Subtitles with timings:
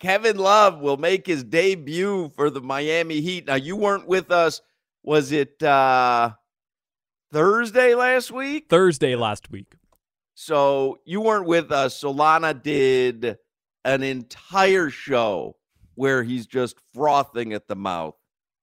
[0.00, 3.46] Kevin Love will make his debut for the Miami Heat.
[3.46, 4.60] Now, you weren't with us.
[5.02, 6.32] Was it uh,
[7.32, 8.66] Thursday last week?
[8.68, 9.74] Thursday last week.
[10.34, 12.00] So you weren't with us.
[12.00, 13.38] Solana did
[13.84, 15.56] an entire show
[15.94, 18.16] where he's just frothing at the mouth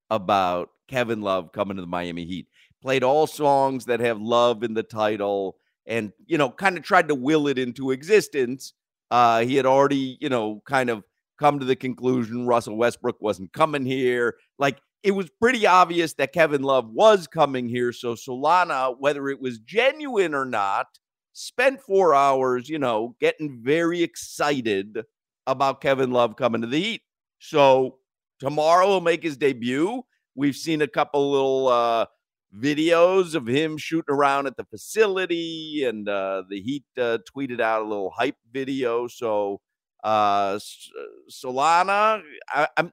[0.09, 2.47] about Kevin Love coming to the Miami Heat.
[2.81, 7.07] Played all songs that have love in the title and, you know, kind of tried
[7.07, 8.73] to will it into existence.
[9.09, 11.03] Uh, he had already, you know, kind of
[11.41, 14.35] come to the conclusion Russell Westbrook wasn't coming here.
[14.59, 17.91] Like it was pretty obvious that Kevin Love was coming here.
[17.91, 20.85] So Solana, whether it was genuine or not,
[21.33, 24.99] spent four hours, you know, getting very excited
[25.47, 27.01] about Kevin Love coming to the Heat.
[27.39, 27.97] So
[28.39, 30.03] tomorrow he'll make his debut.
[30.35, 32.05] We've seen a couple little uh,
[32.55, 37.81] videos of him shooting around at the facility, and uh, the Heat uh, tweeted out
[37.81, 39.07] a little hype video.
[39.07, 39.59] So
[40.03, 40.59] uh,
[41.29, 42.91] Solana, I, I'm.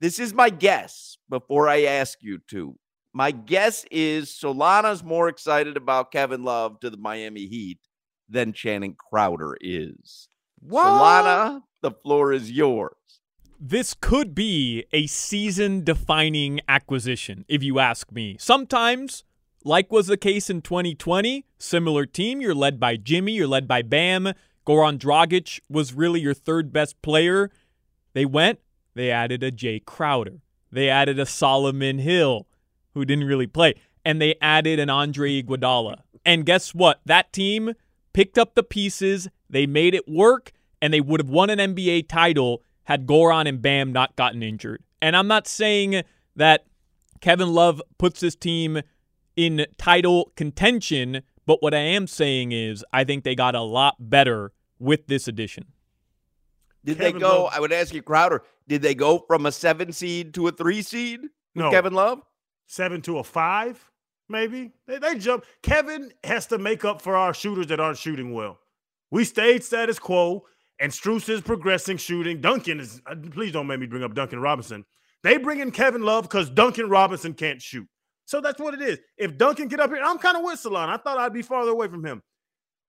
[0.00, 2.76] This is my guess before I ask you to.
[3.12, 7.80] My guess is Solana's more excited about Kevin Love to the Miami Heat
[8.28, 10.28] than Channing Crowder is.
[10.60, 10.86] What?
[10.86, 12.94] Solana, the floor is yours.
[13.58, 18.36] This could be a season defining acquisition, if you ask me.
[18.38, 19.24] Sometimes,
[19.64, 23.82] like was the case in 2020, similar team, you're led by Jimmy, you're led by
[23.82, 24.32] Bam.
[24.66, 27.50] Goran Dragic was really your third best player.
[28.12, 28.60] They went,
[28.94, 30.40] they added a Jae Crowder.
[30.72, 32.46] They added a Solomon Hill,
[32.94, 33.74] who didn't really play.
[34.04, 36.00] And they added an Andre Iguodala.
[36.24, 37.00] And guess what?
[37.06, 37.74] That team
[38.12, 40.52] picked up the pieces, they made it work,
[40.82, 44.82] and they would have won an NBA title had Goran and Bam not gotten injured.
[45.00, 46.02] And I'm not saying
[46.36, 46.66] that
[47.20, 48.80] Kevin Love puts this team
[49.36, 53.96] in title contention, but what I am saying is I think they got a lot
[53.98, 55.64] better with this addition.
[56.84, 57.42] Did Kevin they go?
[57.42, 57.52] Love.
[57.52, 58.44] I would ask you, Crowder.
[58.68, 61.22] Did they go from a seven seed to a three seed?
[61.56, 62.22] No, Kevin Love.
[62.68, 63.90] Seven to a five,
[64.28, 64.70] maybe.
[64.86, 65.44] They, they jump.
[65.60, 68.60] Kevin has to make up for our shooters that aren't shooting well.
[69.10, 70.46] We stayed status quo,
[70.78, 72.40] and Strus is progressing shooting.
[72.40, 73.02] Duncan is.
[73.06, 74.84] Uh, please don't make me bring up Duncan Robinson.
[75.24, 77.88] They bring in Kevin Love because Duncan Robinson can't shoot.
[78.30, 79.00] So that's what it is.
[79.18, 80.88] If Duncan get up here, I'm kind of with Salon.
[80.88, 82.22] I thought I'd be farther away from him.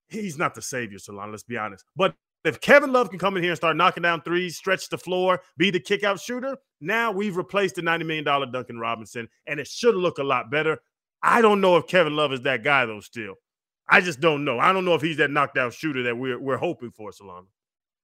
[0.08, 1.32] He's not the savior, Salon.
[1.32, 1.84] Let's be honest.
[1.96, 2.14] But
[2.46, 5.42] if Kevin Love can come in here and start knocking down threes, stretch the floor,
[5.58, 9.96] be the kickout shooter, now we've replaced the $90 million Duncan Robinson, and it should
[9.96, 10.78] look a lot better.
[11.24, 13.34] I don't know if Kevin Love is that guy, though, still.
[13.90, 14.60] I just don't know.
[14.60, 17.48] I don't know if he's that knockdown shooter that we're, we're hoping for, Solana.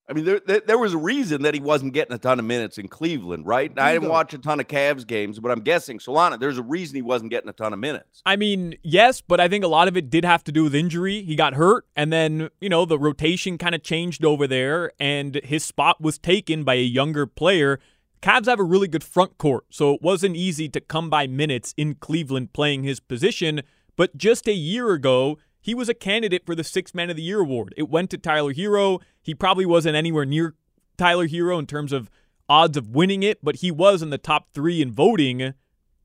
[0.09, 2.45] I mean, there, there, there was a reason that he wasn't getting a ton of
[2.45, 3.77] minutes in Cleveland, right?
[3.77, 6.39] I didn't watch a ton of Cavs games, but I'm guessing Solana.
[6.39, 8.21] There's a reason he wasn't getting a ton of minutes.
[8.25, 10.73] I mean, yes, but I think a lot of it did have to do with
[10.73, 11.23] injury.
[11.23, 15.35] He got hurt, and then you know the rotation kind of changed over there, and
[15.43, 17.79] his spot was taken by a younger player.
[18.21, 21.73] Cavs have a really good front court, so it wasn't easy to come by minutes
[21.75, 23.61] in Cleveland playing his position.
[23.97, 25.37] But just a year ago,
[25.67, 27.73] he was a candidate for the Six Man of the Year award.
[27.75, 29.01] It went to Tyler Herro.
[29.21, 30.55] He probably wasn't anywhere near
[30.97, 32.09] Tyler Herro in terms of
[32.47, 35.53] odds of winning it, but he was in the top three in voting.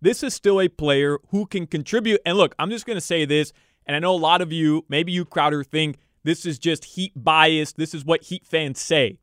[0.01, 2.21] This is still a player who can contribute.
[2.27, 3.53] And look, I'm just going to say this,
[3.87, 7.13] and I know a lot of you, maybe you, Crowder, think this is just Heat
[7.15, 7.73] bias.
[7.73, 9.21] This is what Heat fans say.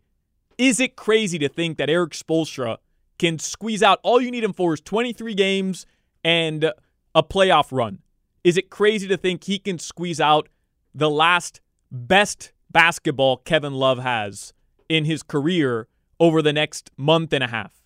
[0.58, 2.78] Is it crazy to think that Erik Spoelstra
[3.18, 5.86] can squeeze out all you need him for is 23 games
[6.24, 6.72] and
[7.14, 8.00] a playoff run?
[8.44, 10.50] Is it crazy to think he can squeeze out
[10.94, 11.62] the last
[11.92, 14.54] best basketball Kevin Love has
[14.88, 15.88] in his career
[16.20, 17.82] over the next month and a half?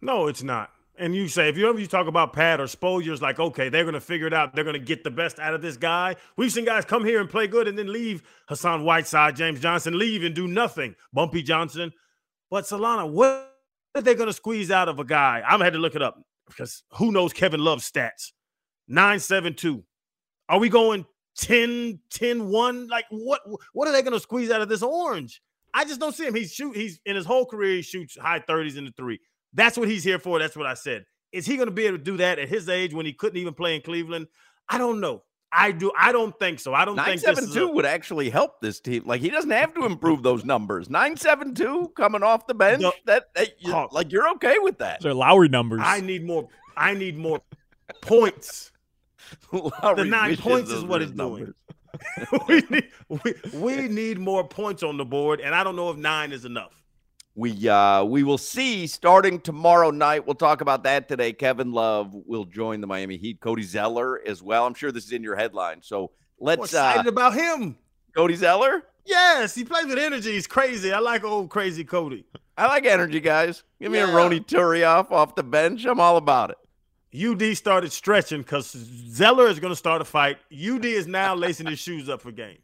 [0.00, 0.70] No, it's not.
[0.96, 3.70] And you say, if you ever you talk about Pat or Spoelstra, it's like, okay,
[3.70, 4.54] they're to figure it out.
[4.54, 6.16] They're to get the best out of this guy.
[6.36, 8.22] We've seen guys come here and play good and then leave.
[8.48, 10.94] Hassan Whiteside, James Johnson leave and do nothing.
[11.12, 11.92] Bumpy Johnson.
[12.50, 13.56] But Solana, what
[13.94, 15.42] are they to squeeze out of a guy?
[15.46, 18.32] I'm had to look it up because who knows Kevin Love's stats?
[18.90, 19.82] 972.
[20.48, 21.06] Are we going
[21.38, 22.88] 10 10 1?
[22.88, 23.40] Like what
[23.72, 25.40] what are they going to squeeze out of this orange?
[25.72, 26.34] I just don't see him.
[26.34, 29.18] He's shoot he's in his whole career he shoots high 30s in the 3.
[29.54, 30.38] That's what he's here for.
[30.38, 31.04] That's what I said.
[31.32, 33.38] Is he going to be able to do that at his age when he couldn't
[33.38, 34.26] even play in Cleveland?
[34.68, 35.22] I don't know.
[35.52, 35.90] I do.
[35.98, 36.74] I don't think so.
[36.74, 39.02] I don't Nine think seven this two a- would actually help this team.
[39.04, 40.88] Like he doesn't have to improve those numbers.
[40.88, 42.82] Nine seven two coming off the bench.
[42.82, 42.92] No.
[43.06, 45.00] that, that you- like you're okay with that.
[45.00, 45.80] Those are Lowry numbers.
[45.82, 46.48] I need more.
[46.76, 47.40] I need more
[48.00, 48.70] points.
[49.52, 51.54] Lowry nine points is what it's doing.
[52.48, 55.96] we, need, we, we need more points on the board, and I don't know if
[55.96, 56.82] nine is enough.
[57.36, 60.26] We uh we will see starting tomorrow night.
[60.26, 61.32] We'll talk about that today.
[61.32, 63.40] Kevin Love will join the Miami Heat.
[63.40, 64.66] Cody Zeller as well.
[64.66, 65.80] I'm sure this is in your headline.
[65.80, 67.78] So let's uh excited about him.
[68.16, 68.82] Cody Zeller.
[69.04, 70.32] Yes, he plays with energy.
[70.32, 70.92] He's crazy.
[70.92, 72.26] I like old crazy Cody.
[72.58, 73.62] I like energy, guys.
[73.80, 74.12] Give me a Yeah.
[74.12, 75.84] Ronny Turiaf off the bench.
[75.86, 76.58] I'm all about it.
[77.14, 80.38] UD started stretching because Zeller is going to start a fight.
[80.52, 82.60] UD is now lacing his shoes up for games.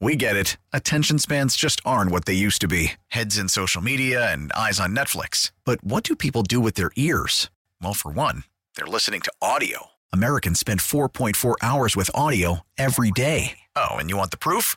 [0.00, 0.58] We get it.
[0.74, 4.78] Attention spans just aren't what they used to be heads in social media and eyes
[4.78, 5.52] on Netflix.
[5.64, 7.50] But what do people do with their ears?
[7.80, 8.44] Well, for one,
[8.76, 9.86] they're listening to audio.
[10.12, 13.58] Americans spend 4.4 hours with audio every day.
[13.74, 14.76] Oh, and you want the proof?